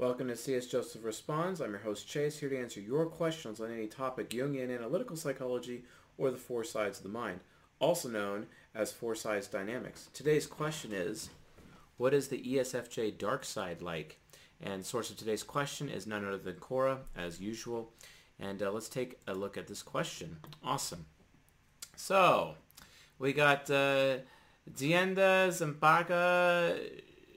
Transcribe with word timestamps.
Welcome 0.00 0.28
to 0.28 0.36
CS 0.36 0.64
Joseph 0.64 1.04
Responds. 1.04 1.60
I'm 1.60 1.72
your 1.72 1.80
host 1.80 2.08
Chase, 2.08 2.38
here 2.38 2.48
to 2.48 2.58
answer 2.58 2.80
your 2.80 3.04
questions 3.04 3.60
on 3.60 3.70
any 3.70 3.86
topic 3.86 4.30
Jungian 4.30 4.74
analytical 4.74 5.14
psychology 5.14 5.84
or 6.16 6.30
the 6.30 6.38
four 6.38 6.64
sides 6.64 6.96
of 6.96 7.02
the 7.02 7.10
mind, 7.10 7.40
also 7.80 8.08
known 8.08 8.46
as 8.74 8.92
four 8.92 9.14
sides 9.14 9.46
dynamics. 9.46 10.08
Today's 10.14 10.46
question 10.46 10.94
is, 10.94 11.28
what 11.98 12.14
is 12.14 12.28
the 12.28 12.42
ESFJ 12.42 13.18
dark 13.18 13.44
side 13.44 13.82
like? 13.82 14.18
And 14.58 14.86
source 14.86 15.10
of 15.10 15.18
today's 15.18 15.42
question 15.42 15.90
is 15.90 16.06
none 16.06 16.24
other 16.24 16.38
than 16.38 16.54
Quora, 16.54 17.00
as 17.14 17.38
usual. 17.38 17.92
And 18.38 18.62
uh, 18.62 18.70
let's 18.70 18.88
take 18.88 19.18
a 19.26 19.34
look 19.34 19.58
at 19.58 19.66
this 19.66 19.82
question. 19.82 20.38
Awesome. 20.64 21.04
So, 21.94 22.54
we 23.18 23.34
got 23.34 23.70
uh, 23.70 24.20
Dienda 24.74 25.48
Zampaga 25.50 26.80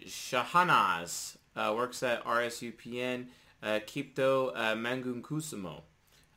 Shahanaz 0.05 1.35
uh, 1.55 1.73
works 1.75 2.03
at 2.03 2.23
RSUPN, 2.25 3.27
uh, 3.61 3.79
Kipto 3.85 4.51
uh, 4.55 4.75
Mangunkusumo, 4.75 5.81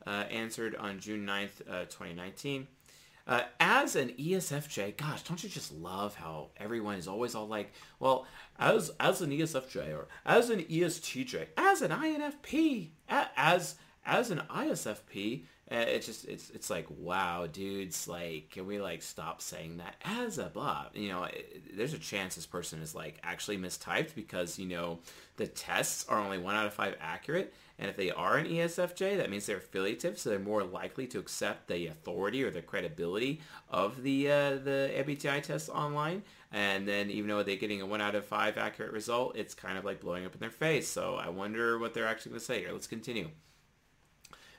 uh, 0.05 0.09
answered 0.09 0.75
on 0.75 0.99
June 0.99 1.25
9th, 1.25 1.61
uh, 1.69 1.85
2019. 1.85 2.67
Uh, 3.27 3.41
as 3.59 3.97
an 3.97 4.09
ESFJ, 4.17 4.95
gosh, 4.95 5.21
don't 5.23 5.43
you 5.43 5.49
just 5.49 5.73
love 5.73 6.15
how 6.15 6.47
everyone 6.55 6.95
is 6.95 7.09
always 7.09 7.35
all 7.35 7.47
like, 7.47 7.73
well, 7.99 8.25
as 8.57 8.89
as 9.01 9.21
an 9.21 9.31
ESFJ 9.31 9.93
or 9.93 10.07
as 10.25 10.49
an 10.49 10.61
ESTJ, 10.63 11.47
as 11.57 11.81
an 11.81 11.91
INFP, 11.91 12.91
as 13.09 13.75
as 14.05 14.31
an 14.31 14.43
ISFP, 14.49 15.43
it's 15.69 16.05
just 16.05 16.25
it's 16.25 16.49
it's 16.51 16.69
like 16.69 16.87
wow 16.97 17.45
dudes 17.45 18.07
like 18.07 18.49
can 18.51 18.65
we 18.65 18.79
like 18.79 19.01
stop 19.01 19.41
saying 19.41 19.77
that 19.77 19.95
as 20.05 20.37
a 20.37 20.45
blah 20.45 20.85
you 20.93 21.09
know 21.09 21.25
it, 21.25 21.75
there's 21.75 21.93
a 21.93 21.99
chance 21.99 22.35
this 22.35 22.45
person 22.45 22.81
is 22.81 22.95
like 22.95 23.19
actually 23.23 23.57
mistyped 23.57 24.15
because 24.15 24.57
you 24.57 24.65
know 24.65 24.99
the 25.37 25.47
tests 25.47 26.05
are 26.09 26.19
only 26.19 26.39
one 26.39 26.55
out 26.55 26.65
of 26.65 26.73
five 26.73 26.95
accurate. 26.99 27.53
And 27.79 27.89
if 27.89 27.95
they 27.95 28.09
are 28.09 28.37
an 28.37 28.47
ESFJ 28.47 29.17
that 29.17 29.29
means 29.29 29.45
they're 29.45 29.57
affiliative 29.57 30.17
so 30.17 30.31
they're 30.31 30.39
more 30.39 30.63
likely 30.63 31.05
to 31.07 31.19
accept 31.19 31.67
the 31.67 31.87
authority 31.87 32.43
or 32.43 32.49
the 32.49 32.63
credibility 32.63 33.39
of 33.69 34.01
the 34.01 34.31
uh, 34.31 34.49
the 34.55 34.91
MBTI 34.97 35.43
test 35.43 35.69
online. 35.69 36.23
And 36.51 36.87
then 36.87 37.11
even 37.11 37.29
though 37.29 37.43
they're 37.43 37.55
getting 37.55 37.81
a 37.81 37.85
one 37.85 38.01
out 38.01 38.15
of 38.15 38.25
five 38.25 38.57
accurate 38.57 38.91
result 38.91 39.37
it's 39.37 39.53
kind 39.53 39.77
of 39.77 39.85
like 39.85 40.01
blowing 40.01 40.25
up 40.25 40.33
in 40.33 40.39
their 40.39 40.49
face. 40.49 40.87
So 40.87 41.15
I 41.15 41.29
wonder 41.29 41.77
what 41.77 41.93
they're 41.93 42.07
actually 42.07 42.31
going 42.31 42.39
to 42.39 42.45
say. 42.45 42.59
Here 42.61 42.71
let's 42.71 42.87
continue 42.87 43.29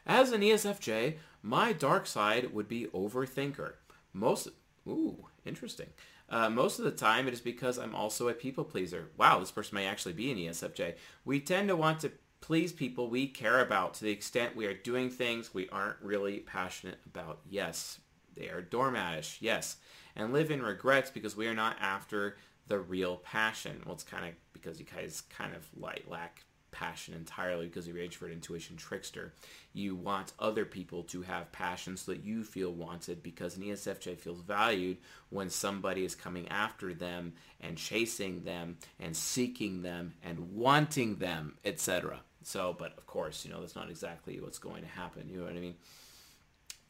as 0.09 0.33
an 0.33 0.41
ESFJ, 0.41 1.19
my 1.43 1.73
dark 1.73 2.07
side 2.07 2.53
would 2.53 2.67
be 2.67 2.87
overthinker. 2.87 3.75
Most, 4.13 4.49
ooh, 4.89 5.27
interesting. 5.45 5.89
Uh, 6.31 6.51
most 6.51 6.79
of 6.79 6.85
the 6.85 6.91
time, 6.91 7.29
it 7.29 7.35
is 7.35 7.41
because 7.41 7.79
I'm 7.79 7.95
also 7.95 8.29
a 8.29 8.35
people 8.35 8.65
pleaser. 8.65 9.11
Wow, 9.17 9.39
this 9.39 9.51
person 9.51 9.77
may 9.77 9.87
actually 9.87 10.15
be 10.15 10.31
an 10.31 10.39
ESFJ. 10.39 10.95
We 11.25 11.41
tend 11.41 11.69
to 11.69 11.77
want 11.77 12.01
to 12.01 12.13
please 12.41 12.73
people 12.73 13.09
we 13.09 13.27
care 13.27 13.61
about 13.61 13.95
to 13.95 14.05
the 14.05 14.11
extent 14.11 14.57
we 14.57 14.67
are 14.67 14.75
doing 14.75 15.11
things 15.11 15.55
we 15.55 15.69
aren't 15.69 16.01
really 16.03 16.41
passionate 16.41 16.99
about. 17.07 17.41
Yes, 17.49 18.01
they 18.35 18.49
are 18.49 18.63
doormatish. 18.63 19.39
Yes, 19.41 19.77
and 20.17 20.33
live 20.33 20.51
in 20.51 20.63
regrets 20.63 21.11
because 21.11 21.37
we 21.37 21.47
are 21.47 21.55
not 21.55 21.77
after 21.81 22.37
the 22.67 22.79
real 22.79 23.17
passion. 23.17 23.83
Well, 23.85 23.95
it's 23.95 24.05
kind 24.05 24.27
of 24.27 24.35
because 24.53 24.79
you 24.79 24.87
guys 24.87 25.23
kind 25.23 25.55
of 25.55 25.67
like 25.77 26.05
lack 26.09 26.45
passion 26.71 27.15
entirely 27.15 27.67
because 27.67 27.87
you're 27.87 27.99
introvert 27.99 28.33
intuition 28.33 28.77
trickster. 28.77 29.33
You 29.73 29.95
want 29.95 30.33
other 30.39 30.65
people 30.65 31.03
to 31.05 31.23
have 31.23 31.53
passion 31.53 31.97
so 31.97 32.13
that 32.13 32.25
you 32.25 32.45
feel 32.45 32.73
wanted 32.73 33.23
because 33.23 33.57
an 33.57 33.63
ESFJ 33.63 34.19
feels 34.19 34.41
valued 34.41 34.99
when 35.31 35.51
somebody 35.51 36.05
is 36.05 36.15
coming 36.15 36.49
after 36.49 36.95
them 36.95 37.35
and 37.61 37.77
chasing 37.77 38.45
them 38.45 38.77
and 38.99 39.17
seeking 39.17 39.83
them 39.83 40.15
and 40.23 40.55
wanting 40.55 41.17
them, 41.17 41.55
etc. 41.65 42.21
So, 42.43 42.75
but 42.79 42.97
of 42.97 43.07
course, 43.07 43.45
you 43.45 43.51
know, 43.51 43.61
that's 43.61 43.77
not 43.77 43.91
exactly 43.91 44.41
what's 44.41 44.59
going 44.59 44.83
to 44.83 44.89
happen. 44.89 45.29
You 45.29 45.39
know 45.39 45.45
what 45.45 45.57
I 45.57 45.61
mean? 45.61 45.75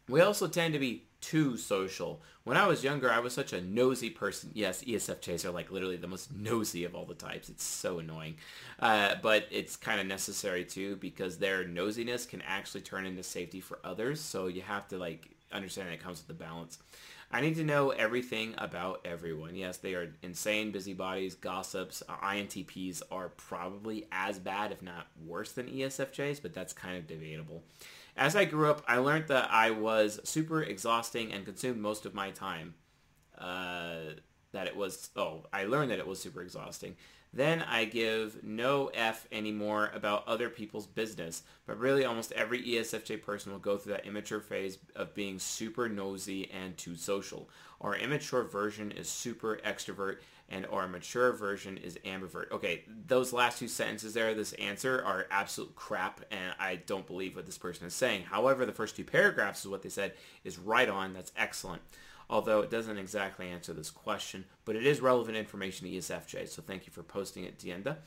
We 0.08 0.20
also 0.20 0.48
tend 0.48 0.74
to 0.74 0.80
be 0.80 1.04
too 1.20 1.56
social. 1.56 2.22
When 2.44 2.56
I 2.56 2.66
was 2.66 2.84
younger, 2.84 3.10
I 3.10 3.18
was 3.18 3.32
such 3.32 3.52
a 3.52 3.60
nosy 3.60 4.10
person. 4.10 4.50
Yes, 4.54 4.82
ESFJs 4.84 5.44
are 5.44 5.50
like 5.50 5.70
literally 5.70 5.96
the 5.96 6.06
most 6.06 6.32
nosy 6.36 6.84
of 6.84 6.94
all 6.94 7.04
the 7.04 7.14
types. 7.14 7.48
It's 7.48 7.64
so 7.64 7.98
annoying. 7.98 8.36
Uh, 8.78 9.16
but 9.22 9.46
it's 9.50 9.76
kind 9.76 10.00
of 10.00 10.06
necessary 10.06 10.64
too 10.64 10.96
because 10.96 11.38
their 11.38 11.64
nosiness 11.64 12.28
can 12.28 12.42
actually 12.42 12.80
turn 12.82 13.04
into 13.04 13.22
safety 13.22 13.60
for 13.60 13.78
others. 13.84 14.20
So 14.20 14.46
you 14.46 14.62
have 14.62 14.88
to 14.88 14.98
like 14.98 15.28
understand 15.52 15.88
that 15.88 15.94
it 15.94 16.02
comes 16.02 16.18
with 16.18 16.28
the 16.28 16.44
balance. 16.44 16.78
I 17.30 17.42
need 17.42 17.56
to 17.56 17.64
know 17.64 17.90
everything 17.90 18.54
about 18.56 19.02
everyone. 19.04 19.54
Yes, 19.54 19.76
they 19.76 19.92
are 19.94 20.14
insane 20.22 20.72
busybodies, 20.72 21.34
gossips. 21.34 22.02
INTPs 22.08 23.02
are 23.10 23.28
probably 23.28 24.06
as 24.10 24.38
bad, 24.38 24.72
if 24.72 24.80
not 24.80 25.08
worse 25.26 25.52
than 25.52 25.66
ESFJs, 25.66 26.40
but 26.40 26.54
that's 26.54 26.72
kind 26.72 26.96
of 26.96 27.06
debatable. 27.06 27.62
As 28.18 28.34
I 28.34 28.46
grew 28.46 28.68
up, 28.68 28.82
I 28.88 28.98
learned 28.98 29.28
that 29.28 29.48
I 29.48 29.70
was 29.70 30.18
super 30.24 30.60
exhausting 30.60 31.32
and 31.32 31.44
consumed 31.44 31.80
most 31.80 32.04
of 32.04 32.14
my 32.14 32.32
time. 32.32 32.74
Uh, 33.38 34.14
that 34.50 34.66
it 34.66 34.74
was, 34.74 35.10
oh, 35.14 35.44
I 35.52 35.64
learned 35.64 35.92
that 35.92 36.00
it 36.00 36.06
was 36.06 36.20
super 36.20 36.42
exhausting. 36.42 36.96
Then 37.32 37.62
I 37.62 37.84
give 37.84 38.42
no 38.42 38.88
F 38.88 39.28
anymore 39.30 39.92
about 39.94 40.26
other 40.26 40.48
people's 40.48 40.86
business. 40.88 41.44
But 41.64 41.78
really 41.78 42.04
almost 42.04 42.32
every 42.32 42.60
ESFJ 42.60 43.22
person 43.22 43.52
will 43.52 43.60
go 43.60 43.76
through 43.76 43.92
that 43.92 44.06
immature 44.06 44.40
phase 44.40 44.78
of 44.96 45.14
being 45.14 45.38
super 45.38 45.88
nosy 45.88 46.50
and 46.50 46.76
too 46.76 46.96
social. 46.96 47.48
Our 47.80 47.94
immature 47.94 48.42
version 48.42 48.90
is 48.90 49.08
super 49.08 49.60
extrovert 49.64 50.16
and 50.48 50.66
our 50.66 50.88
mature 50.88 51.32
version 51.32 51.76
is 51.76 51.98
ambivert. 52.04 52.50
Okay, 52.50 52.84
those 53.06 53.32
last 53.32 53.58
two 53.58 53.68
sentences 53.68 54.14
there, 54.14 54.34
this 54.34 54.52
answer 54.54 55.02
are 55.04 55.26
absolute 55.30 55.74
crap 55.74 56.20
and 56.30 56.54
I 56.58 56.76
don't 56.76 57.06
believe 57.06 57.36
what 57.36 57.46
this 57.46 57.58
person 57.58 57.86
is 57.86 57.94
saying. 57.94 58.24
However, 58.24 58.64
the 58.64 58.72
first 58.72 58.96
two 58.96 59.04
paragraphs 59.04 59.60
is 59.60 59.68
what 59.68 59.82
they 59.82 59.88
said 59.88 60.14
is 60.44 60.58
right 60.58 60.88
on. 60.88 61.12
That's 61.12 61.32
excellent. 61.36 61.82
Although 62.30 62.60
it 62.60 62.70
doesn't 62.70 62.98
exactly 62.98 63.48
answer 63.48 63.72
this 63.72 63.90
question, 63.90 64.44
but 64.64 64.76
it 64.76 64.86
is 64.86 65.00
relevant 65.00 65.36
information 65.36 65.86
to 65.86 65.94
ESFJ. 65.94 66.48
So 66.48 66.62
thank 66.62 66.86
you 66.86 66.92
for 66.92 67.02
posting 67.02 67.44
it, 67.44 67.58
Dienda. 67.58 67.98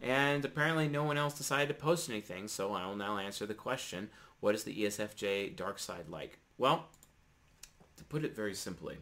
And 0.00 0.44
apparently 0.44 0.88
no 0.88 1.04
one 1.04 1.18
else 1.18 1.34
decided 1.34 1.68
to 1.68 1.74
post 1.74 2.08
anything, 2.08 2.48
so 2.48 2.72
I'll 2.74 2.96
now 2.96 3.18
answer 3.18 3.46
the 3.46 3.54
question, 3.54 4.10
what 4.40 4.54
is 4.54 4.64
the 4.64 4.84
ESFJ 4.84 5.56
dark 5.56 5.78
side 5.78 6.08
like? 6.08 6.38
Well, 6.56 6.86
to 7.96 8.04
put 8.04 8.24
it 8.24 8.34
very 8.34 8.54
simply, 8.54 8.98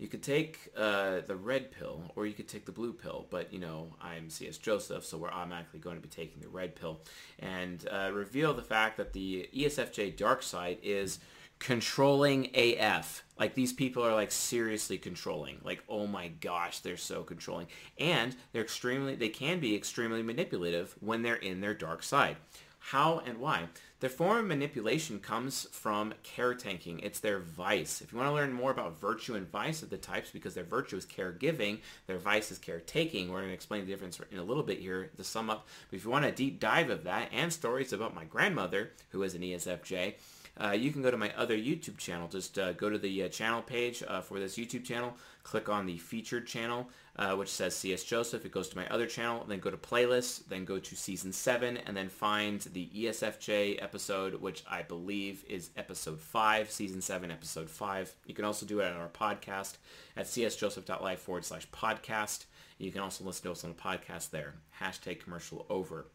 you 0.00 0.08
could 0.08 0.22
take 0.22 0.72
uh, 0.76 1.20
the 1.26 1.36
red 1.36 1.70
pill 1.70 2.02
or 2.16 2.24
you 2.24 2.32
could 2.32 2.48
take 2.48 2.64
the 2.64 2.72
blue 2.72 2.94
pill, 2.94 3.26
but 3.28 3.52
you 3.52 3.58
know, 3.58 3.94
I'm 4.00 4.30
CS 4.30 4.56
Joseph, 4.56 5.04
so 5.04 5.18
we're 5.18 5.30
automatically 5.30 5.78
going 5.78 5.96
to 5.96 6.02
be 6.02 6.08
taking 6.08 6.40
the 6.40 6.48
red 6.48 6.74
pill 6.74 7.00
and 7.38 7.86
uh, 7.92 8.10
reveal 8.10 8.54
the 8.54 8.62
fact 8.62 8.96
that 8.96 9.12
the 9.12 9.50
ESFJ 9.54 10.16
dark 10.16 10.42
side 10.42 10.78
is 10.82 11.18
controlling 11.58 12.48
AF. 12.54 13.22
Like 13.38 13.54
these 13.54 13.74
people 13.74 14.02
are 14.02 14.14
like 14.14 14.32
seriously 14.32 14.96
controlling. 14.96 15.60
Like, 15.62 15.84
oh 15.86 16.06
my 16.06 16.28
gosh, 16.28 16.78
they're 16.78 16.96
so 16.96 17.22
controlling. 17.22 17.66
And 17.98 18.34
they're 18.52 18.62
extremely, 18.62 19.16
they 19.16 19.28
can 19.28 19.60
be 19.60 19.76
extremely 19.76 20.22
manipulative 20.22 20.96
when 21.00 21.20
they're 21.20 21.36
in 21.36 21.60
their 21.60 21.74
dark 21.74 22.02
side. 22.02 22.38
How 22.80 23.22
and 23.24 23.38
why? 23.38 23.68
Their 24.00 24.10
form 24.10 24.38
of 24.38 24.46
manipulation 24.46 25.20
comes 25.20 25.68
from 25.70 26.14
caretaking. 26.22 27.00
It's 27.00 27.20
their 27.20 27.38
vice. 27.38 28.00
If 28.00 28.10
you 28.10 28.18
want 28.18 28.30
to 28.30 28.34
learn 28.34 28.52
more 28.52 28.70
about 28.70 28.98
virtue 28.98 29.34
and 29.34 29.48
vice 29.48 29.82
of 29.82 29.90
the 29.90 29.98
types, 29.98 30.30
because 30.30 30.54
their 30.54 30.64
virtue 30.64 30.96
is 30.96 31.04
caregiving, 31.04 31.80
their 32.06 32.18
vice 32.18 32.50
is 32.50 32.58
caretaking, 32.58 33.28
we're 33.28 33.40
going 33.40 33.48
to 33.48 33.54
explain 33.54 33.84
the 33.84 33.92
difference 33.92 34.18
in 34.32 34.38
a 34.38 34.42
little 34.42 34.62
bit 34.62 34.78
here 34.78 35.10
to 35.16 35.22
sum 35.22 35.50
up. 35.50 35.68
But 35.90 35.96
if 35.98 36.04
you 36.04 36.10
want 36.10 36.24
a 36.24 36.32
deep 36.32 36.58
dive 36.58 36.88
of 36.88 37.04
that 37.04 37.28
and 37.32 37.52
stories 37.52 37.92
about 37.92 38.14
my 38.14 38.24
grandmother, 38.24 38.90
who 39.10 39.22
is 39.22 39.34
an 39.34 39.42
ESFJ, 39.42 40.14
uh, 40.58 40.72
you 40.72 40.92
can 40.92 41.02
go 41.02 41.10
to 41.10 41.16
my 41.16 41.32
other 41.36 41.56
YouTube 41.56 41.98
channel. 41.98 42.28
Just 42.28 42.58
uh, 42.58 42.72
go 42.72 42.90
to 42.90 42.98
the 42.98 43.24
uh, 43.24 43.28
channel 43.28 43.62
page 43.62 44.02
uh, 44.06 44.20
for 44.20 44.38
this 44.38 44.56
YouTube 44.56 44.84
channel, 44.84 45.14
click 45.42 45.68
on 45.68 45.86
the 45.86 45.98
featured 45.98 46.46
channel, 46.46 46.88
uh, 47.16 47.34
which 47.34 47.48
says 47.48 47.74
CS 47.76 48.04
Joseph. 48.04 48.44
It 48.44 48.52
goes 48.52 48.68
to 48.70 48.76
my 48.76 48.86
other 48.88 49.06
channel, 49.06 49.44
then 49.46 49.58
go 49.58 49.70
to 49.70 49.76
playlists, 49.76 50.46
then 50.48 50.64
go 50.64 50.78
to 50.78 50.96
season 50.96 51.32
7, 51.32 51.76
and 51.78 51.96
then 51.96 52.08
find 52.08 52.60
the 52.60 52.88
ESFJ 52.94 53.82
episode, 53.82 54.34
which 54.40 54.64
I 54.70 54.82
believe 54.82 55.44
is 55.48 55.70
episode 55.76 56.20
5, 56.20 56.70
season 56.70 57.00
7, 57.00 57.30
episode 57.30 57.70
5. 57.70 58.14
You 58.26 58.34
can 58.34 58.44
also 58.44 58.66
do 58.66 58.80
it 58.80 58.92
on 58.92 59.00
our 59.00 59.08
podcast 59.08 59.76
at 60.16 60.26
csjoseph.life 60.26 61.20
forward 61.20 61.44
slash 61.44 61.68
podcast. 61.70 62.44
You 62.78 62.90
can 62.90 63.02
also 63.02 63.24
listen 63.24 63.44
to 63.44 63.52
us 63.52 63.64
on 63.64 63.70
the 63.70 63.76
podcast 63.76 64.30
there. 64.30 64.54
Hashtag 64.80 65.20
commercial 65.20 65.66
over. 65.68 66.06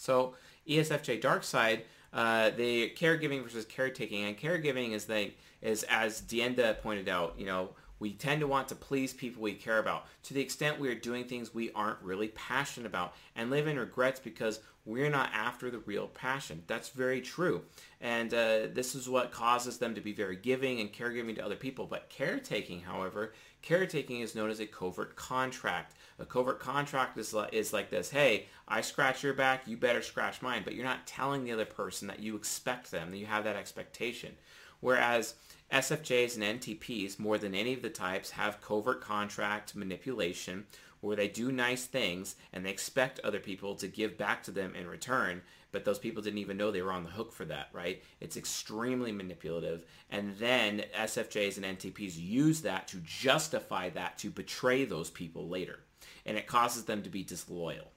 So 0.00 0.34
ESFJ 0.66 1.20
Dark 1.20 1.44
Side 1.44 1.84
uh, 2.12 2.50
the 2.50 2.90
caregiving 2.96 3.42
versus 3.42 3.64
caretaking, 3.64 4.24
and 4.24 4.36
caregiving 4.36 4.92
is 4.92 5.04
they 5.04 5.34
is 5.62 5.84
as 5.84 6.20
Dienda 6.20 6.76
pointed 6.82 7.08
out, 7.08 7.34
you 7.38 7.46
know, 7.46 7.70
we 7.98 8.14
tend 8.14 8.40
to 8.40 8.46
want 8.46 8.66
to 8.68 8.74
please 8.74 9.12
people 9.12 9.42
we 9.42 9.52
care 9.52 9.78
about. 9.78 10.06
To 10.24 10.34
the 10.34 10.40
extent 10.40 10.80
we 10.80 10.88
are 10.88 10.94
doing 10.94 11.24
things 11.24 11.54
we 11.54 11.70
aren't 11.72 12.00
really 12.00 12.28
passionate 12.28 12.86
about 12.86 13.14
and 13.36 13.50
live 13.50 13.66
in 13.66 13.78
regrets 13.78 14.18
because 14.18 14.60
we're 14.90 15.10
not 15.10 15.30
after 15.32 15.70
the 15.70 15.78
real 15.78 16.08
passion. 16.08 16.62
That's 16.66 16.88
very 16.90 17.20
true. 17.20 17.62
And 18.00 18.32
uh, 18.34 18.68
this 18.72 18.94
is 18.94 19.08
what 19.08 19.30
causes 19.32 19.78
them 19.78 19.94
to 19.94 20.00
be 20.00 20.12
very 20.12 20.36
giving 20.36 20.80
and 20.80 20.92
caregiving 20.92 21.36
to 21.36 21.44
other 21.44 21.56
people. 21.56 21.86
But 21.86 22.08
caretaking, 22.08 22.82
however, 22.82 23.32
Caretaking 23.62 24.20
is 24.20 24.34
known 24.34 24.50
as 24.50 24.60
a 24.60 24.66
covert 24.66 25.16
contract. 25.16 25.94
A 26.18 26.24
covert 26.24 26.60
contract 26.60 27.18
is 27.18 27.34
is 27.52 27.72
like 27.72 27.90
this. 27.90 28.10
Hey, 28.10 28.46
I 28.66 28.80
scratch 28.80 29.22
your 29.22 29.34
back, 29.34 29.66
you 29.66 29.76
better 29.76 30.02
scratch 30.02 30.40
mine. 30.40 30.62
But 30.64 30.74
you're 30.74 30.84
not 30.84 31.06
telling 31.06 31.44
the 31.44 31.52
other 31.52 31.66
person 31.66 32.08
that 32.08 32.20
you 32.20 32.36
expect 32.36 32.90
them, 32.90 33.10
that 33.10 33.18
you 33.18 33.26
have 33.26 33.44
that 33.44 33.56
expectation. 33.56 34.34
Whereas 34.80 35.34
SFJs 35.72 36.36
and 36.36 36.60
NTPs, 36.60 37.18
more 37.18 37.38
than 37.38 37.54
any 37.54 37.72
of 37.72 37.82
the 37.82 37.90
types, 37.90 38.30
have 38.30 38.60
covert 38.60 39.00
contract 39.00 39.74
manipulation 39.74 40.66
where 41.00 41.16
they 41.16 41.28
do 41.28 41.50
nice 41.50 41.86
things 41.86 42.36
and 42.52 42.64
they 42.64 42.70
expect 42.70 43.20
other 43.20 43.40
people 43.40 43.74
to 43.74 43.88
give 43.88 44.18
back 44.18 44.42
to 44.42 44.50
them 44.50 44.74
in 44.74 44.86
return 44.86 45.42
but 45.72 45.84
those 45.84 45.98
people 45.98 46.22
didn't 46.22 46.38
even 46.38 46.56
know 46.56 46.70
they 46.70 46.82
were 46.82 46.92
on 46.92 47.04
the 47.04 47.10
hook 47.10 47.32
for 47.32 47.44
that, 47.46 47.68
right? 47.72 48.02
It's 48.20 48.36
extremely 48.36 49.12
manipulative. 49.12 49.84
And 50.10 50.36
then 50.36 50.84
SFJs 50.98 51.56
and 51.62 51.78
NTPs 51.78 52.18
use 52.18 52.62
that 52.62 52.88
to 52.88 52.98
justify 52.98 53.90
that 53.90 54.18
to 54.18 54.30
betray 54.30 54.84
those 54.84 55.10
people 55.10 55.48
later. 55.48 55.80
And 56.26 56.36
it 56.36 56.46
causes 56.46 56.84
them 56.84 57.02
to 57.02 57.10
be 57.10 57.22
disloyal 57.22 57.92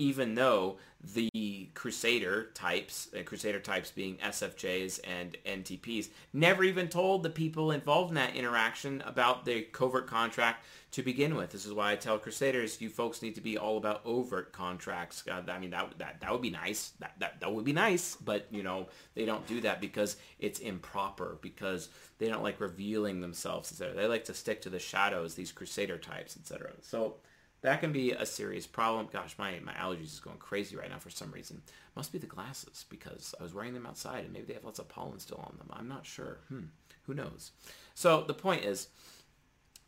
even 0.00 0.34
though 0.34 0.78
the 1.14 1.68
Crusader 1.74 2.48
types, 2.54 3.08
and 3.14 3.26
Crusader 3.26 3.60
types 3.60 3.90
being 3.90 4.16
SFJs 4.16 5.00
and 5.04 5.36
NTPs, 5.46 6.08
never 6.32 6.64
even 6.64 6.88
told 6.88 7.22
the 7.22 7.28
people 7.28 7.70
involved 7.70 8.10
in 8.10 8.14
that 8.14 8.34
interaction 8.34 9.02
about 9.02 9.44
the 9.44 9.60
covert 9.60 10.06
contract 10.06 10.64
to 10.92 11.02
begin 11.02 11.36
with. 11.36 11.50
This 11.50 11.66
is 11.66 11.74
why 11.74 11.92
I 11.92 11.96
tell 11.96 12.18
Crusaders, 12.18 12.80
you 12.80 12.88
folks 12.88 13.20
need 13.20 13.34
to 13.34 13.42
be 13.42 13.58
all 13.58 13.76
about 13.76 14.00
overt 14.06 14.52
contracts. 14.52 15.22
Uh, 15.30 15.42
I 15.48 15.58
mean, 15.58 15.70
that, 15.70 15.92
that, 15.98 16.20
that 16.22 16.32
would 16.32 16.42
be 16.42 16.50
nice. 16.50 16.92
That, 16.98 17.12
that, 17.18 17.40
that 17.40 17.52
would 17.52 17.66
be 17.66 17.74
nice, 17.74 18.16
but, 18.16 18.46
you 18.50 18.62
know, 18.62 18.88
they 19.14 19.26
don't 19.26 19.46
do 19.46 19.60
that 19.60 19.82
because 19.82 20.16
it's 20.38 20.60
improper, 20.60 21.38
because 21.42 21.90
they 22.18 22.28
don't 22.28 22.42
like 22.42 22.58
revealing 22.58 23.20
themselves, 23.20 23.70
etc. 23.70 23.94
They 23.94 24.06
like 24.06 24.24
to 24.24 24.34
stick 24.34 24.62
to 24.62 24.70
the 24.70 24.78
shadows, 24.78 25.34
these 25.34 25.52
Crusader 25.52 25.98
types, 25.98 26.38
etc. 26.38 26.70
So 26.80 27.16
that 27.62 27.80
can 27.80 27.92
be 27.92 28.12
a 28.12 28.24
serious 28.24 28.66
problem. 28.66 29.08
Gosh, 29.12 29.34
my, 29.38 29.58
my 29.62 29.72
allergies 29.74 30.04
is 30.12 30.20
going 30.20 30.38
crazy 30.38 30.76
right 30.76 30.90
now 30.90 30.98
for 30.98 31.10
some 31.10 31.30
reason. 31.30 31.62
Must 31.94 32.12
be 32.12 32.18
the 32.18 32.26
glasses 32.26 32.84
because 32.88 33.34
I 33.38 33.42
was 33.42 33.54
wearing 33.54 33.74
them 33.74 33.86
outside 33.86 34.24
and 34.24 34.32
maybe 34.32 34.46
they 34.46 34.54
have 34.54 34.64
lots 34.64 34.78
of 34.78 34.88
pollen 34.88 35.18
still 35.18 35.44
on 35.44 35.56
them. 35.58 35.68
I'm 35.72 35.88
not 35.88 36.06
sure. 36.06 36.38
Hmm. 36.48 36.66
Who 37.06 37.14
knows? 37.14 37.52
So 37.94 38.22
the 38.22 38.34
point 38.34 38.64
is, 38.64 38.88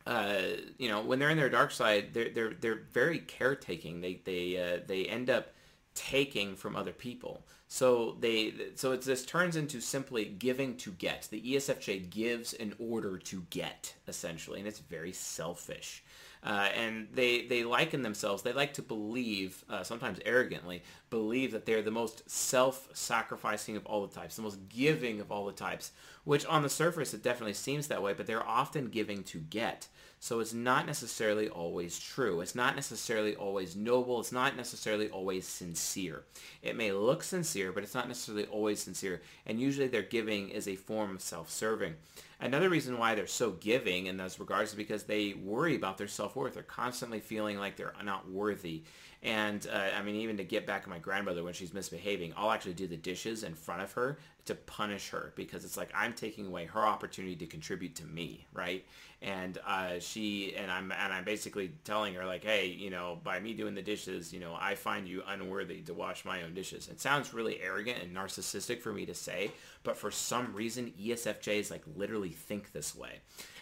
uh, 0.06 0.42
you 0.78 0.88
know, 0.88 1.00
when 1.02 1.18
they're 1.18 1.30
in 1.30 1.38
their 1.38 1.48
dark 1.48 1.70
side, 1.70 2.12
they're 2.12 2.30
they're 2.30 2.54
they're 2.54 2.82
very 2.92 3.20
caretaking. 3.20 4.00
They 4.00 4.20
they 4.24 4.56
uh, 4.56 4.80
they 4.86 5.04
end 5.06 5.30
up 5.30 5.52
taking 5.94 6.56
from 6.56 6.74
other 6.74 6.92
people. 6.92 7.46
So 7.68 8.16
they 8.20 8.52
so 8.74 8.92
it's 8.92 9.06
this 9.06 9.24
turns 9.24 9.56
into 9.56 9.80
simply 9.80 10.24
giving 10.24 10.76
to 10.78 10.90
get. 10.90 11.28
The 11.30 11.40
ESFJ 11.40 12.10
gives 12.10 12.52
in 12.52 12.74
order 12.78 13.16
to 13.18 13.46
get 13.50 13.94
essentially, 14.08 14.58
and 14.58 14.68
it's 14.68 14.80
very 14.80 15.12
selfish. 15.12 16.02
Uh, 16.44 16.68
and 16.74 17.08
they 17.12 17.46
they 17.46 17.62
liken 17.62 18.02
themselves. 18.02 18.42
They 18.42 18.52
like 18.52 18.74
to 18.74 18.82
believe, 18.82 19.64
uh, 19.68 19.84
sometimes 19.84 20.18
arrogantly, 20.26 20.82
believe 21.12 21.52
that 21.52 21.66
they're 21.66 21.82
the 21.82 21.90
most 21.90 22.28
self-sacrificing 22.28 23.76
of 23.76 23.84
all 23.84 24.06
the 24.06 24.14
types, 24.14 24.36
the 24.36 24.42
most 24.42 24.58
giving 24.70 25.20
of 25.20 25.30
all 25.30 25.44
the 25.44 25.52
types. 25.52 25.92
Which 26.24 26.46
on 26.46 26.62
the 26.62 26.70
surface 26.70 27.12
it 27.12 27.22
definitely 27.22 27.52
seems 27.52 27.88
that 27.88 28.02
way, 28.02 28.14
but 28.14 28.26
they're 28.26 28.46
often 28.46 28.86
giving 28.88 29.22
to 29.24 29.38
get. 29.38 29.88
So 30.20 30.38
it's 30.38 30.54
not 30.54 30.86
necessarily 30.86 31.48
always 31.48 31.98
true. 31.98 32.40
It's 32.40 32.54
not 32.54 32.76
necessarily 32.76 33.34
always 33.34 33.74
noble. 33.74 34.20
It's 34.20 34.30
not 34.30 34.56
necessarily 34.56 35.10
always 35.10 35.46
sincere. 35.46 36.22
It 36.62 36.76
may 36.76 36.92
look 36.92 37.24
sincere, 37.24 37.72
but 37.72 37.82
it's 37.82 37.94
not 37.94 38.06
necessarily 38.08 38.46
always 38.46 38.80
sincere. 38.80 39.20
And 39.46 39.60
usually 39.60 39.88
their 39.88 40.02
giving 40.02 40.48
is 40.48 40.68
a 40.68 40.76
form 40.76 41.16
of 41.16 41.20
self-serving. 41.20 41.94
Another 42.40 42.70
reason 42.70 42.98
why 42.98 43.14
they're 43.14 43.26
so 43.26 43.50
giving 43.50 44.06
in 44.06 44.16
those 44.16 44.38
regards 44.38 44.70
is 44.70 44.76
because 44.76 45.02
they 45.02 45.34
worry 45.34 45.74
about 45.74 45.98
their 45.98 46.08
self-worth. 46.08 46.54
They're 46.54 46.62
constantly 46.62 47.20
feeling 47.20 47.58
like 47.58 47.76
they're 47.76 47.94
not 48.02 48.30
worthy. 48.30 48.84
And 49.24 49.66
uh, 49.72 49.90
I 49.96 50.02
mean, 50.02 50.16
even 50.16 50.36
to 50.38 50.44
get 50.44 50.66
back 50.66 50.82
at 50.82 50.88
my 50.88 50.98
grandmother 51.02 51.44
when 51.44 51.52
she's 51.52 51.74
misbehaving, 51.74 52.32
I'll 52.36 52.50
actually 52.50 52.74
do 52.74 52.86
the 52.86 52.96
dishes 52.96 53.42
in 53.42 53.54
front 53.54 53.82
of 53.82 53.92
her 53.92 54.18
to 54.44 54.54
punish 54.54 55.10
her 55.10 55.32
because 55.36 55.64
it's 55.64 55.76
like 55.76 55.90
I'm 55.94 56.12
taking 56.12 56.46
away 56.46 56.64
her 56.66 56.80
opportunity 56.80 57.36
to 57.36 57.46
contribute 57.46 57.94
to 57.96 58.04
me, 58.04 58.46
right? 58.52 58.84
And 59.20 59.58
uh, 59.64 60.00
she 60.00 60.54
and 60.56 60.70
I'm 60.70 60.90
and 60.90 61.12
I'm 61.12 61.24
basically 61.24 61.72
telling 61.84 62.14
her 62.14 62.26
like, 62.26 62.42
hey, 62.42 62.66
you 62.66 62.90
know, 62.90 63.20
by 63.22 63.38
me 63.38 63.54
doing 63.54 63.74
the 63.74 63.82
dishes, 63.82 64.32
you 64.32 64.40
know, 64.40 64.56
I 64.58 64.74
find 64.74 65.06
you 65.06 65.22
unworthy 65.26 65.80
to 65.82 65.94
wash 65.94 66.24
my 66.24 66.42
own 66.42 66.54
dishes. 66.54 66.88
It 66.88 67.00
sounds 67.00 67.32
really 67.32 67.60
arrogant 67.62 68.02
and 68.02 68.14
narcissistic 68.14 68.80
for 68.80 68.92
me 68.92 69.06
to 69.06 69.14
say, 69.14 69.52
but 69.84 69.96
for 69.96 70.10
some 70.10 70.52
reason, 70.52 70.92
ESFJs 71.00 71.70
like 71.70 71.82
literally 71.94 72.30
think 72.30 72.72
this 72.72 72.96
way. 72.96 73.20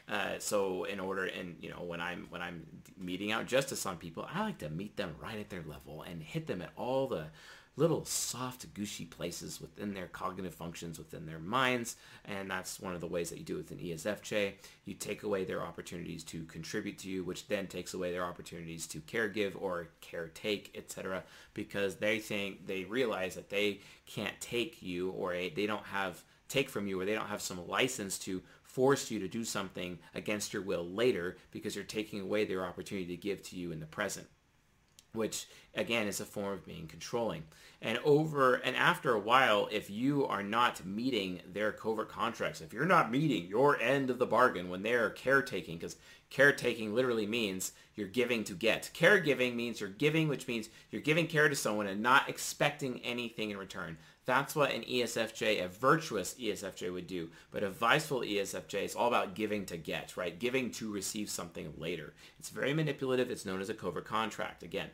Uh, 0.09 0.39
so 0.39 0.85
in 0.85 0.99
order, 0.99 1.27
and 1.27 1.57
you 1.61 1.71
know, 1.71 1.83
when 1.83 2.01
I'm 2.01 2.27
when 2.31 2.41
I'm 2.41 2.67
meting 2.99 3.31
out 3.31 3.47
justice 3.47 3.85
on 3.85 3.97
people, 3.99 4.27
I 4.33 4.41
like 4.41 4.59
to 4.59 4.71
meet 4.71 4.97
them 4.97 5.15
right 5.23 5.39
at 5.39 5.51
their 5.51 5.63
level 5.63 6.03
and 6.03 6.23
hit 6.23 6.47
them 6.47 6.63
at 6.63 6.71
all 6.77 7.07
the 7.07 7.27
little 7.77 8.05
soft, 8.05 8.73
gushy 8.75 9.05
places 9.07 9.61
within 9.61 9.95
their 9.95 10.09
cognitive 10.09 10.55
functions, 10.55 10.99
within 10.99 11.27
their 11.27 11.39
minds, 11.39 11.97
and 12.25 12.51
that's 12.51 12.81
one 12.81 12.95
of 12.95 13.01
the 13.01 13.07
ways 13.07 13.31
that 13.31 13.39
you 13.39 13.45
do 13.45 13.57
with 13.57 13.71
an 13.71 13.79
ESFJ. 13.79 14.53
You 14.85 14.95
take 14.95 15.23
away 15.23 15.45
their 15.45 15.63
opportunities 15.63 16.25
to 16.25 16.45
contribute 16.45 16.99
to 16.99 17.09
you, 17.09 17.25
which 17.25 17.49
then 17.49 17.67
takes 17.67 17.95
away 17.95 18.13
their 18.13 18.25
opportunities 18.25 18.87
to 18.89 19.01
care 19.01 19.29
give 19.29 19.57
or 19.57 19.89
caretake, 20.03 20.77
etc., 20.77 21.23
because 21.55 21.97
they 21.97 22.19
think 22.19 22.67
they 22.67 22.85
realize 22.85 23.35
that 23.35 23.51
they 23.51 23.81
can't 24.07 24.39
take 24.41 24.83
you 24.83 25.11
or 25.11 25.33
they 25.33 25.67
don't 25.67 25.87
have 25.87 26.23
take 26.49 26.69
from 26.69 26.89
you 26.89 27.01
or 27.01 27.05
they 27.05 27.15
don't 27.15 27.29
have 27.29 27.41
some 27.41 27.67
license 27.69 28.19
to 28.19 28.43
force 28.63 29.11
you 29.11 29.21
to 29.21 29.29
do 29.29 29.45
something 29.45 29.99
against 30.15 30.53
your 30.53 30.63
will 30.63 30.85
later 30.85 31.37
because 31.53 31.75
you're 31.77 31.85
taking 31.85 32.21
away 32.21 32.45
their 32.45 32.65
opportunity 32.65 33.07
to 33.07 33.17
give 33.17 33.41
to 33.43 33.57
you 33.57 33.71
in 33.73 33.81
the 33.81 33.87
present 33.87 34.27
which 35.13 35.47
again 35.75 36.07
is 36.07 36.21
a 36.21 36.25
form 36.25 36.53
of 36.53 36.67
being 36.67 36.87
controlling. 36.87 37.45
And 37.83 37.99
over 38.05 38.57
and 38.57 38.77
after 38.77 39.15
a 39.15 39.19
while, 39.19 39.69
if 39.71 39.89
you 39.89 40.27
are 40.27 40.43
not 40.43 40.85
meeting 40.85 41.41
their 41.51 41.73
covert 41.73 42.09
contracts, 42.09 42.61
if 42.61 42.73
you're 42.73 42.85
not 42.85 43.11
meeting 43.11 43.47
your 43.47 43.81
end 43.81 44.11
of 44.11 44.19
the 44.19 44.27
bargain 44.27 44.69
when 44.69 44.83
they're 44.83 45.11
caretaking, 45.11 45.79
because 45.79 45.97
caretaking 46.31 46.95
literally 46.95 47.27
means 47.27 47.73
you're 47.95 48.09
giving 48.09 48.45
to 48.45 48.55
get. 48.55 48.91
Caregiving 48.95 49.55
means 49.55 49.81
you're 49.81 49.91
giving, 49.91 50.29
which 50.29 50.49
means 50.49 50.71
you're 50.91 51.03
giving 51.03 51.27
care 51.27 51.49
to 51.49 51.57
someone 51.57 51.87
and 51.87 52.03
not 52.03 52.29
expecting 52.29 53.01
anything 53.01 53.51
in 53.51 53.57
return. 53.57 53.99
That's 54.25 54.55
what 54.55 54.73
an 54.73 54.83
ESFJ, 54.83 55.65
a 55.65 55.69
virtuous 55.69 56.35
ESFJ 56.35 56.93
would 56.93 57.07
do. 57.07 57.31
But 57.51 57.65
a 57.65 57.71
viceful 57.71 58.21
ESFJ 58.21 58.85
is 58.85 58.95
all 58.95 59.09
about 59.09 59.35
giving 59.35 59.67
to 59.67 59.77
get, 59.77 60.17
right? 60.17 60.39
Giving 60.39 60.71
to 60.73 60.93
receive 60.93 61.29
something 61.29 61.73
later. 61.77 62.15
It's 62.39 62.51
very 62.51 62.73
manipulative. 62.73 63.31
It's 63.31 63.45
known 63.45 63.61
as 63.61 63.71
a 63.71 63.75
covert 63.75 64.05
contract, 64.05 64.63
again. 64.63 64.91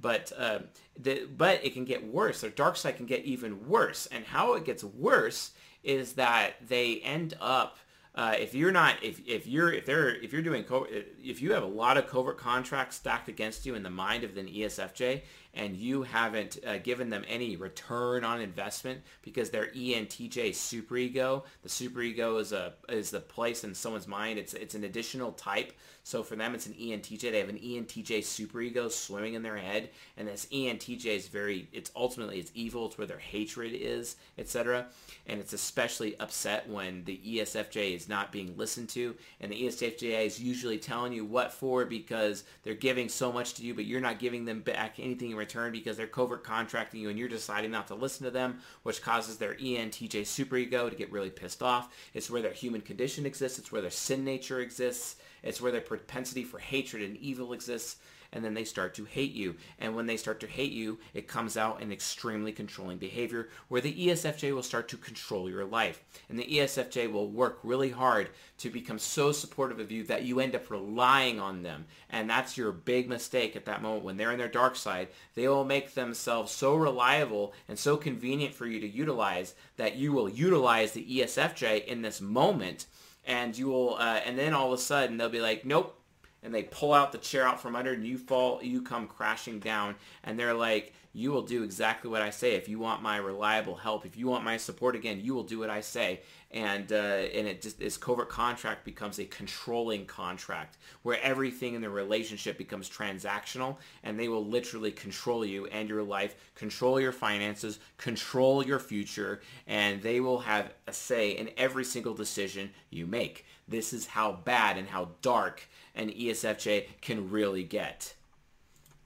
But 0.00 0.30
uh, 0.38 0.60
the, 0.98 1.26
but 1.36 1.64
it 1.64 1.72
can 1.72 1.84
get 1.84 2.06
worse. 2.06 2.40
Their 2.40 2.50
dark 2.50 2.76
side 2.76 2.96
can 2.96 3.06
get 3.06 3.24
even 3.24 3.68
worse. 3.68 4.06
And 4.06 4.24
how 4.24 4.54
it 4.54 4.64
gets 4.64 4.84
worse 4.84 5.52
is 5.82 6.12
that 6.14 6.54
they 6.68 7.00
end 7.00 7.34
up 7.40 7.78
uh, 8.16 8.34
if 8.38 8.54
you're 8.54 8.72
not 8.72 8.94
if, 9.02 9.20
if 9.26 9.46
you're 9.46 9.72
if 9.72 9.84
they're 9.84 10.14
if 10.22 10.32
you're 10.32 10.42
doing 10.42 10.64
co- 10.64 10.86
if 11.22 11.42
you 11.42 11.52
have 11.52 11.62
a 11.62 11.66
lot 11.66 11.98
of 11.98 12.06
covert 12.06 12.38
contracts 12.38 12.96
stacked 12.96 13.28
against 13.28 13.66
you 13.66 13.74
in 13.74 13.82
the 13.82 13.90
mind 13.90 14.24
of 14.24 14.36
an 14.36 14.46
ESFJ 14.46 15.22
and 15.56 15.76
you 15.76 16.02
haven't 16.02 16.58
uh, 16.66 16.78
given 16.78 17.10
them 17.10 17.24
any 17.28 17.56
return 17.56 18.24
on 18.24 18.40
investment 18.40 19.00
because 19.22 19.50
their 19.50 19.68
ENTJ 19.68 20.50
superego, 20.50 21.42
the 21.62 21.68
superego 21.68 22.40
is 22.40 22.52
a 22.52 22.74
is 22.88 23.10
the 23.10 23.20
place 23.20 23.64
in 23.64 23.74
someone's 23.74 24.06
mind. 24.06 24.38
It's 24.38 24.54
it's 24.54 24.74
an 24.74 24.84
additional 24.84 25.32
type. 25.32 25.72
So 26.02 26.22
for 26.22 26.36
them, 26.36 26.54
it's 26.54 26.66
an 26.66 26.74
ENTJ. 26.74 27.32
They 27.32 27.40
have 27.40 27.48
an 27.48 27.58
ENTJ 27.58 28.20
superego 28.20 28.88
swimming 28.92 29.34
in 29.34 29.42
their 29.42 29.56
head, 29.56 29.90
and 30.16 30.28
this 30.28 30.46
ENTJ 30.52 31.06
is 31.06 31.26
very. 31.26 31.68
It's 31.72 31.90
ultimately 31.96 32.38
it's 32.38 32.52
evil. 32.54 32.86
It's 32.86 32.96
where 32.96 33.08
their 33.08 33.18
hatred 33.18 33.72
is, 33.74 34.14
etc. 34.38 34.86
And 35.26 35.40
it's 35.40 35.52
especially 35.52 36.16
upset 36.20 36.68
when 36.68 37.02
the 37.04 37.20
ESFJ 37.26 37.96
is 37.96 38.08
not 38.08 38.30
being 38.30 38.56
listened 38.56 38.88
to, 38.90 39.16
and 39.40 39.50
the 39.50 39.64
ESFJ 39.64 40.26
is 40.26 40.38
usually 40.38 40.78
telling 40.78 41.12
you 41.12 41.24
what 41.24 41.52
for 41.52 41.84
because 41.84 42.44
they're 42.62 42.74
giving 42.74 43.08
so 43.08 43.32
much 43.32 43.54
to 43.54 43.64
you, 43.64 43.74
but 43.74 43.84
you're 43.86 44.00
not 44.00 44.20
giving 44.20 44.44
them 44.44 44.60
back 44.60 45.00
anything 45.00 45.30
in 45.30 45.36
return 45.46 45.70
because 45.70 45.96
they're 45.96 46.08
covert 46.08 46.42
contracting 46.42 47.00
you 47.00 47.08
and 47.08 47.18
you're 47.18 47.28
deciding 47.28 47.70
not 47.70 47.86
to 47.86 47.94
listen 47.94 48.24
to 48.24 48.30
them, 48.32 48.58
which 48.82 49.00
causes 49.00 49.36
their 49.36 49.54
ENTJ 49.54 50.22
superego 50.22 50.90
to 50.90 50.96
get 50.96 51.12
really 51.12 51.30
pissed 51.30 51.62
off. 51.62 51.94
It's 52.14 52.28
where 52.28 52.42
their 52.42 52.52
human 52.52 52.80
condition 52.80 53.26
exists. 53.26 53.58
It's 53.58 53.70
where 53.70 53.82
their 53.82 53.90
sin 53.90 54.24
nature 54.24 54.60
exists. 54.60 55.16
It's 55.44 55.60
where 55.60 55.70
their 55.70 55.80
propensity 55.80 56.42
for 56.42 56.58
hatred 56.58 57.02
and 57.02 57.16
evil 57.18 57.52
exists 57.52 57.96
and 58.32 58.44
then 58.44 58.54
they 58.54 58.64
start 58.64 58.94
to 58.94 59.04
hate 59.04 59.32
you. 59.32 59.56
And 59.78 59.94
when 59.94 60.06
they 60.06 60.16
start 60.16 60.40
to 60.40 60.46
hate 60.46 60.72
you, 60.72 60.98
it 61.14 61.28
comes 61.28 61.56
out 61.56 61.80
in 61.80 61.92
extremely 61.92 62.52
controlling 62.52 62.98
behavior 62.98 63.48
where 63.68 63.80
the 63.80 63.94
ESFJ 63.94 64.54
will 64.54 64.62
start 64.62 64.88
to 64.88 64.96
control 64.96 65.48
your 65.48 65.64
life. 65.64 66.02
And 66.28 66.38
the 66.38 66.44
ESFJ 66.44 67.10
will 67.10 67.28
work 67.28 67.58
really 67.62 67.90
hard 67.90 68.30
to 68.58 68.70
become 68.70 68.98
so 68.98 69.32
supportive 69.32 69.80
of 69.80 69.90
you 69.90 70.04
that 70.04 70.24
you 70.24 70.40
end 70.40 70.54
up 70.54 70.70
relying 70.70 71.38
on 71.40 71.62
them. 71.62 71.86
And 72.10 72.28
that's 72.28 72.56
your 72.56 72.72
big 72.72 73.08
mistake 73.08 73.56
at 73.56 73.64
that 73.66 73.82
moment. 73.82 74.04
When 74.04 74.16
they're 74.16 74.32
in 74.32 74.38
their 74.38 74.48
dark 74.48 74.76
side, 74.76 75.08
they 75.34 75.48
will 75.48 75.64
make 75.64 75.94
themselves 75.94 76.52
so 76.52 76.74
reliable 76.74 77.52
and 77.68 77.78
so 77.78 77.96
convenient 77.96 78.54
for 78.54 78.66
you 78.66 78.80
to 78.80 78.88
utilize 78.88 79.54
that 79.76 79.96
you 79.96 80.12
will 80.12 80.28
utilize 80.28 80.92
the 80.92 81.04
ESFJ 81.04 81.84
in 81.86 82.02
this 82.02 82.20
moment 82.20 82.86
and 83.26 83.58
you 83.58 83.66
will 83.66 83.96
uh, 83.96 84.20
and 84.24 84.38
then 84.38 84.54
all 84.54 84.72
of 84.72 84.78
a 84.78 84.82
sudden 84.82 85.16
they'll 85.16 85.28
be 85.28 85.40
like 85.40 85.64
nope 85.64 85.98
and 86.46 86.54
they 86.54 86.62
pull 86.62 86.94
out 86.94 87.10
the 87.10 87.18
chair 87.18 87.46
out 87.46 87.60
from 87.60 87.74
under 87.74 87.92
and 87.92 88.06
you 88.06 88.16
fall, 88.16 88.62
you 88.62 88.80
come 88.80 89.08
crashing 89.08 89.58
down 89.58 89.96
and 90.22 90.38
they're 90.38 90.54
like, 90.54 90.94
you 91.16 91.32
will 91.32 91.42
do 91.42 91.62
exactly 91.62 92.10
what 92.10 92.20
I 92.20 92.28
say. 92.28 92.56
If 92.56 92.68
you 92.68 92.78
want 92.78 93.00
my 93.00 93.16
reliable 93.16 93.74
help, 93.74 94.04
if 94.04 94.18
you 94.18 94.26
want 94.26 94.44
my 94.44 94.58
support 94.58 94.94
again, 94.94 95.18
you 95.22 95.34
will 95.34 95.44
do 95.44 95.58
what 95.58 95.70
I 95.70 95.80
say. 95.80 96.20
And 96.50 96.92
uh, 96.92 96.96
and 97.34 97.48
it 97.48 97.62
just 97.62 97.78
this 97.78 97.96
covert 97.96 98.28
contract 98.28 98.84
becomes 98.84 99.18
a 99.18 99.24
controlling 99.24 100.04
contract 100.04 100.76
where 101.04 101.18
everything 101.22 101.72
in 101.72 101.80
the 101.80 101.88
relationship 101.88 102.58
becomes 102.58 102.90
transactional, 102.90 103.78
and 104.02 104.20
they 104.20 104.28
will 104.28 104.44
literally 104.44 104.92
control 104.92 105.42
you 105.42 105.64
and 105.66 105.88
your 105.88 106.02
life, 106.02 106.36
control 106.54 107.00
your 107.00 107.12
finances, 107.12 107.78
control 107.96 108.62
your 108.62 108.78
future, 108.78 109.40
and 109.66 110.02
they 110.02 110.20
will 110.20 110.40
have 110.40 110.74
a 110.86 110.92
say 110.92 111.30
in 111.30 111.48
every 111.56 111.84
single 111.84 112.12
decision 112.12 112.70
you 112.90 113.06
make. 113.06 113.46
This 113.66 113.94
is 113.94 114.06
how 114.06 114.32
bad 114.44 114.76
and 114.76 114.88
how 114.88 115.08
dark 115.22 115.66
an 115.94 116.10
ESFJ 116.10 117.00
can 117.00 117.30
really 117.30 117.64
get. 117.64 118.14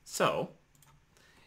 So, 0.05 0.51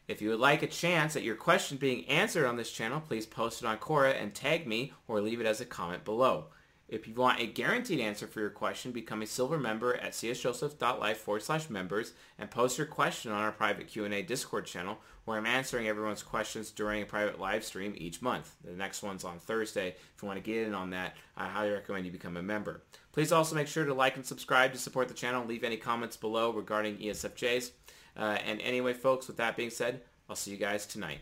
if 0.08 0.22
you 0.22 0.30
would 0.30 0.40
like 0.40 0.64
a 0.64 0.68
chance 0.68 1.16
at 1.16 1.24
your 1.24 1.36
question 1.36 1.78
being 1.78 2.06
answered 2.08 2.46
on 2.46 2.58
this 2.58 2.72
channel, 2.72 3.00
please 3.00 3.26
post 3.26 3.62
it 3.62 3.66
on 3.66 3.78
Quora 3.78 4.22
and 4.22 4.34
tag 4.34 4.68
me 4.68 4.94
or 5.08 5.22
leave 5.22 5.40
it 5.40 5.46
as 5.46 5.62
a 5.62 5.66
comment 5.66 6.04
below. 6.04 6.48
If 6.90 7.08
you 7.08 7.14
want 7.16 7.40
a 7.40 7.48
guaranteed 7.48 8.02
answer 8.02 8.28
for 8.28 8.42
your 8.42 8.50
question, 8.50 8.92
become 8.92 9.22
a 9.22 9.26
silver 9.26 9.58
member 9.58 9.96
at 9.96 10.12
csjoseph.life 10.12 11.18
forward 11.18 11.42
slash 11.42 11.70
members 11.70 12.14
and 12.38 12.52
post 12.52 12.78
your 12.78 12.86
question 12.86 13.32
on 13.32 13.42
our 13.42 13.54
private 13.54 13.88
Q&A 13.88 14.22
Discord 14.22 14.66
channel 14.66 15.00
where 15.26 15.38
I'm 15.38 15.46
answering 15.46 15.88
everyone's 15.88 16.22
questions 16.22 16.70
during 16.72 17.02
a 17.02 17.06
private 17.06 17.40
live 17.40 17.64
stream 17.64 17.96
each 17.98 18.22
month. 18.22 18.54
The 18.64 18.74
next 18.74 19.02
one's 19.02 19.24
on 19.24 19.40
Thursday. 19.40 19.96
If 20.16 20.22
you 20.22 20.28
want 20.28 20.44
to 20.44 20.52
get 20.52 20.68
in 20.68 20.74
on 20.74 20.90
that, 20.90 21.16
I 21.38 21.48
highly 21.48 21.72
recommend 21.72 22.06
you 22.06 22.12
become 22.12 22.36
a 22.36 22.44
member. 22.44 22.84
Please 23.14 23.32
also 23.32 23.56
make 23.56 23.68
sure 23.68 23.86
to 23.86 23.94
like 23.94 24.18
and 24.18 24.26
subscribe 24.26 24.74
to 24.74 24.78
support 24.78 25.08
the 25.08 25.14
channel. 25.14 25.46
Leave 25.46 25.64
any 25.64 25.78
comments 25.78 26.18
below 26.18 26.52
regarding 26.52 26.98
ESFJs. 26.98 27.72
Uh, 28.16 28.38
and 28.46 28.62
anyway, 28.62 28.94
folks, 28.94 29.28
with 29.28 29.38
that 29.38 29.58
being 29.58 29.70
said, 29.70 30.02
I'll 30.30 30.36
see 30.36 30.52
you 30.52 30.58
guys 30.58 30.86
tonight. 30.86 31.20